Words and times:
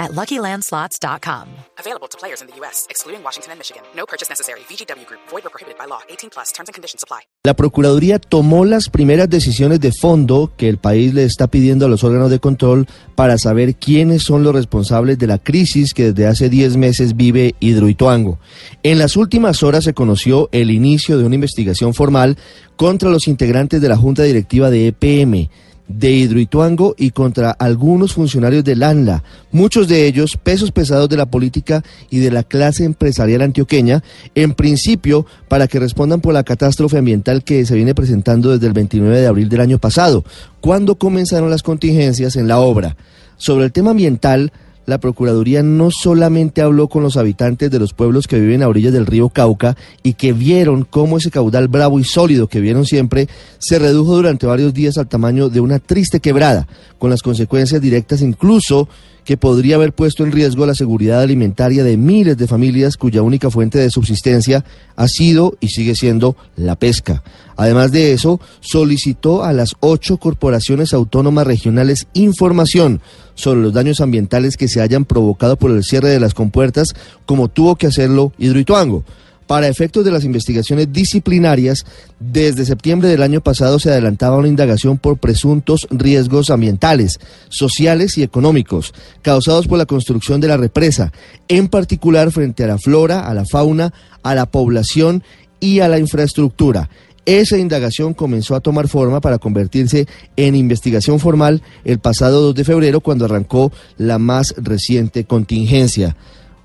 at 0.00 0.12
LuckyLandSlots.com. 0.12 1.48
Available 1.78 2.08
to 2.08 2.18
players 2.18 2.40
in 2.40 2.48
the 2.48 2.56
U.S., 2.60 2.86
excluding 2.90 3.22
Washington 3.22 3.52
and 3.52 3.58
Michigan. 3.60 3.82
No 3.94 4.06
purchase 4.06 4.28
necessary. 4.28 4.60
VGW 4.68 5.06
Group. 5.06 5.20
Void 5.30 5.46
or 5.46 5.50
prohibited 5.50 5.78
by 5.78 5.86
law. 5.86 6.00
18 6.08 6.30
plus. 6.30 6.50
Terms 6.52 6.68
and 6.68 6.74
conditions 6.74 7.04
apply. 7.04 7.20
La 7.44 7.54
Procuraduría 7.54 8.18
tomó 8.18 8.64
las 8.64 8.88
primeras 8.88 9.28
decisiones 9.28 9.80
de 9.80 9.92
fondo 9.92 10.52
que 10.56 10.68
el 10.68 10.78
país 10.78 11.14
le 11.14 11.24
está 11.24 11.46
pidiendo 11.46 11.86
a 11.86 11.88
los 11.88 12.04
órganos 12.04 12.30
de 12.30 12.38
control 12.38 12.86
para 13.14 13.38
saber 13.38 13.76
quiénes 13.76 14.22
son 14.22 14.42
los 14.42 14.54
responsables 14.54 15.18
de 15.18 15.26
la 15.26 15.38
crisis 15.38 15.94
que 15.94 16.12
desde 16.12 16.26
hace 16.26 16.48
10 16.48 16.76
meses 16.76 17.16
vive 17.16 17.54
Hidroituango. 17.60 18.38
En 18.82 18.98
las 18.98 19.16
últimas 19.16 19.62
horas 19.62 19.84
se 19.84 19.94
conoció 19.94 20.48
el 20.52 20.70
inicio 20.70 21.18
de 21.18 21.24
una 21.24 21.34
investigación 21.34 21.94
formal 21.94 22.36
contra 22.76 23.10
los 23.10 23.28
integrantes 23.28 23.80
de 23.80 23.88
la 23.88 23.96
Junta 23.96 24.22
Directiva 24.22 24.70
de 24.70 24.88
EPM 24.88 25.48
de 25.92 26.10
Hidroituango 26.12 26.94
y 26.96 27.10
contra 27.10 27.50
algunos 27.50 28.14
funcionarios 28.14 28.64
del 28.64 28.82
ANLA, 28.82 29.24
muchos 29.50 29.88
de 29.88 30.06
ellos 30.06 30.36
pesos 30.36 30.70
pesados 30.70 31.08
de 31.08 31.16
la 31.16 31.26
política 31.26 31.82
y 32.10 32.18
de 32.18 32.30
la 32.30 32.44
clase 32.44 32.84
empresarial 32.84 33.42
antioqueña, 33.42 34.02
en 34.34 34.54
principio 34.54 35.26
para 35.48 35.66
que 35.66 35.80
respondan 35.80 36.20
por 36.20 36.32
la 36.32 36.44
catástrofe 36.44 36.98
ambiental 36.98 37.42
que 37.42 37.66
se 37.66 37.74
viene 37.74 37.94
presentando 37.94 38.50
desde 38.50 38.68
el 38.68 38.72
29 38.72 39.20
de 39.20 39.26
abril 39.26 39.48
del 39.48 39.60
año 39.60 39.78
pasado, 39.78 40.24
cuando 40.60 40.94
comenzaron 40.94 41.50
las 41.50 41.62
contingencias 41.62 42.36
en 42.36 42.46
la 42.46 42.60
obra. 42.60 42.96
Sobre 43.36 43.64
el 43.64 43.72
tema 43.72 43.90
ambiental, 43.90 44.52
la 44.90 44.98
Procuraduría 44.98 45.62
no 45.62 45.92
solamente 45.92 46.62
habló 46.62 46.88
con 46.88 47.04
los 47.04 47.16
habitantes 47.16 47.70
de 47.70 47.78
los 47.78 47.94
pueblos 47.94 48.26
que 48.26 48.40
viven 48.40 48.62
a 48.62 48.68
orillas 48.68 48.92
del 48.92 49.06
río 49.06 49.28
Cauca 49.28 49.76
y 50.02 50.14
que 50.14 50.32
vieron 50.32 50.84
cómo 50.84 51.18
ese 51.18 51.30
caudal 51.30 51.68
bravo 51.68 52.00
y 52.00 52.04
sólido 52.04 52.48
que 52.48 52.60
vieron 52.60 52.84
siempre 52.84 53.28
se 53.58 53.78
redujo 53.78 54.16
durante 54.16 54.46
varios 54.46 54.74
días 54.74 54.98
al 54.98 55.06
tamaño 55.06 55.48
de 55.48 55.60
una 55.60 55.78
triste 55.78 56.18
quebrada, 56.18 56.66
con 56.98 57.08
las 57.08 57.22
consecuencias 57.22 57.80
directas 57.80 58.20
incluso 58.20 58.88
que 59.24 59.36
podría 59.36 59.76
haber 59.76 59.92
puesto 59.92 60.24
en 60.24 60.32
riesgo 60.32 60.66
la 60.66 60.74
seguridad 60.74 61.20
alimentaria 61.20 61.84
de 61.84 61.96
miles 61.96 62.36
de 62.36 62.46
familias 62.46 62.96
cuya 62.96 63.22
única 63.22 63.50
fuente 63.50 63.78
de 63.78 63.90
subsistencia 63.90 64.64
ha 64.96 65.08
sido 65.08 65.56
y 65.60 65.68
sigue 65.68 65.94
siendo 65.94 66.36
la 66.56 66.76
pesca. 66.76 67.22
Además 67.56 67.92
de 67.92 68.12
eso, 68.12 68.40
solicitó 68.60 69.44
a 69.44 69.52
las 69.52 69.74
ocho 69.80 70.16
corporaciones 70.16 70.94
autónomas 70.94 71.46
regionales 71.46 72.06
información 72.14 73.00
sobre 73.34 73.60
los 73.60 73.72
daños 73.72 74.00
ambientales 74.00 74.56
que 74.56 74.68
se 74.68 74.80
hayan 74.80 75.04
provocado 75.04 75.56
por 75.56 75.70
el 75.70 75.84
cierre 75.84 76.08
de 76.08 76.20
las 76.20 76.34
compuertas, 76.34 76.94
como 77.26 77.48
tuvo 77.48 77.76
que 77.76 77.86
hacerlo 77.86 78.32
Hidroituango. 78.38 79.04
Para 79.50 79.66
efectos 79.66 80.04
de 80.04 80.12
las 80.12 80.22
investigaciones 80.22 80.92
disciplinarias, 80.92 81.84
desde 82.20 82.64
septiembre 82.64 83.08
del 83.08 83.20
año 83.20 83.40
pasado 83.40 83.80
se 83.80 83.90
adelantaba 83.90 84.36
una 84.36 84.46
indagación 84.46 84.96
por 84.96 85.18
presuntos 85.18 85.88
riesgos 85.90 86.50
ambientales, 86.50 87.18
sociales 87.48 88.16
y 88.16 88.22
económicos 88.22 88.94
causados 89.22 89.66
por 89.66 89.76
la 89.76 89.86
construcción 89.86 90.40
de 90.40 90.46
la 90.46 90.56
represa, 90.56 91.10
en 91.48 91.66
particular 91.66 92.30
frente 92.30 92.62
a 92.62 92.68
la 92.68 92.78
flora, 92.78 93.26
a 93.26 93.34
la 93.34 93.44
fauna, 93.44 93.92
a 94.22 94.36
la 94.36 94.46
población 94.46 95.24
y 95.58 95.80
a 95.80 95.88
la 95.88 95.98
infraestructura. 95.98 96.88
Esa 97.26 97.58
indagación 97.58 98.14
comenzó 98.14 98.54
a 98.54 98.60
tomar 98.60 98.86
forma 98.86 99.20
para 99.20 99.38
convertirse 99.38 100.06
en 100.36 100.54
investigación 100.54 101.18
formal 101.18 101.60
el 101.84 101.98
pasado 101.98 102.40
2 102.40 102.54
de 102.54 102.64
febrero 102.64 103.00
cuando 103.00 103.24
arrancó 103.24 103.72
la 103.98 104.20
más 104.20 104.54
reciente 104.58 105.24
contingencia. 105.24 106.16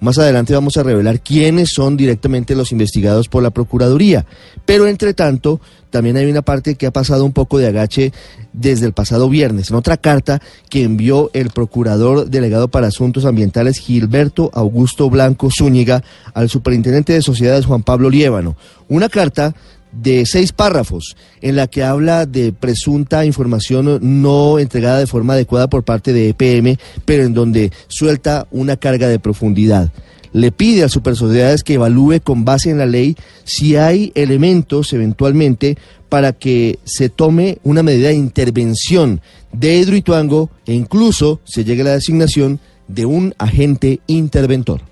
Más 0.00 0.16
adelante 0.18 0.54
vamos 0.54 0.76
a 0.76 0.84
revelar 0.84 1.20
quiénes 1.20 1.70
son 1.70 1.96
directamente 1.96 2.54
los 2.54 2.70
investigados 2.70 3.28
por 3.28 3.42
la 3.42 3.50
Procuraduría. 3.50 4.26
Pero 4.64 4.86
entre 4.86 5.12
tanto, 5.12 5.60
también 5.90 6.16
hay 6.16 6.26
una 6.26 6.42
parte 6.42 6.76
que 6.76 6.86
ha 6.86 6.92
pasado 6.92 7.24
un 7.24 7.32
poco 7.32 7.58
de 7.58 7.66
agache 7.66 8.12
desde 8.52 8.86
el 8.86 8.92
pasado 8.92 9.28
viernes, 9.28 9.70
en 9.70 9.76
otra 9.76 9.96
carta 9.96 10.40
que 10.68 10.84
envió 10.84 11.30
el 11.32 11.50
Procurador 11.50 12.28
Delegado 12.30 12.68
para 12.68 12.86
Asuntos 12.86 13.24
Ambientales 13.24 13.78
Gilberto 13.78 14.50
Augusto 14.54 15.10
Blanco 15.10 15.50
Zúñiga 15.50 16.04
al 16.32 16.48
Superintendente 16.48 17.12
de 17.12 17.22
Sociedades 17.22 17.66
Juan 17.66 17.82
Pablo 17.82 18.08
Liévano. 18.08 18.56
Una 18.88 19.08
carta 19.08 19.54
de 19.92 20.26
seis 20.26 20.52
párrafos 20.52 21.16
en 21.40 21.56
la 21.56 21.66
que 21.66 21.82
habla 21.82 22.26
de 22.26 22.52
presunta 22.52 23.24
información 23.24 23.98
no 24.22 24.58
entregada 24.58 24.98
de 24.98 25.06
forma 25.06 25.34
adecuada 25.34 25.68
por 25.68 25.84
parte 25.84 26.12
de 26.12 26.30
EPM, 26.30 26.78
pero 27.04 27.24
en 27.24 27.34
donde 27.34 27.72
suelta 27.88 28.46
una 28.50 28.76
carga 28.76 29.08
de 29.08 29.18
profundidad. 29.18 29.90
Le 30.32 30.52
pide 30.52 30.84
a 30.84 30.88
Supersociedades 30.88 31.64
que 31.64 31.74
evalúe 31.74 32.20
con 32.22 32.44
base 32.44 32.70
en 32.70 32.78
la 32.78 32.86
ley 32.86 33.16
si 33.44 33.76
hay 33.76 34.12
elementos 34.14 34.92
eventualmente 34.92 35.78
para 36.08 36.32
que 36.32 36.78
se 36.84 37.08
tome 37.08 37.58
una 37.64 37.82
medida 37.82 38.08
de 38.08 38.14
intervención 38.14 39.20
de 39.52 39.76
Hidroituango 39.76 40.50
e 40.66 40.74
incluso 40.74 41.40
se 41.44 41.64
llegue 41.64 41.82
a 41.82 41.86
la 41.86 41.92
designación 41.92 42.60
de 42.88 43.06
un 43.06 43.34
agente 43.38 44.00
interventor. 44.06 44.87